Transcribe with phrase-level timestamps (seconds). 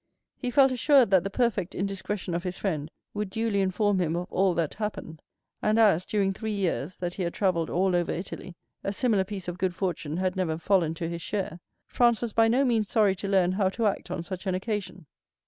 [0.35, 4.31] He felt assured that the perfect indiscretion of his friend would duly inform him of
[4.31, 5.21] all that happened;
[5.61, 9.47] and as, during three years that he had travelled all over Italy, a similar piece
[9.47, 13.13] of good fortune had never fallen to his share, Franz was by no means sorry
[13.17, 15.05] to learn how to act on such an occasion.